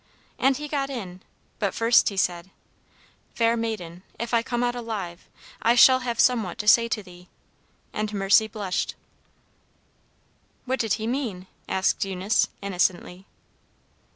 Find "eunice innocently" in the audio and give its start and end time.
12.03-13.27